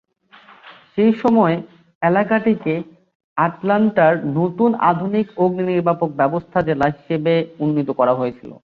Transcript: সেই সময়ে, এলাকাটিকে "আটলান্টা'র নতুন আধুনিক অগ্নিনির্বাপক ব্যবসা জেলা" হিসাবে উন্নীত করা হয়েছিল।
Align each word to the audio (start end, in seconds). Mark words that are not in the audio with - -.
সেই 0.93 1.11
সময়ে, 1.13 1.55
এলাকাটিকে 2.01 2.73
"আটলান্টা'র 3.37 4.15
নতুন 4.37 4.69
আধুনিক 4.91 5.27
অগ্নিনির্বাপক 5.37 6.09
ব্যবসা 6.15 6.59
জেলা" 6.67 6.87
হিসাবে 6.89 7.33
উন্নীত 7.59 7.89
করা 7.99 8.13
হয়েছিল। 8.15 8.51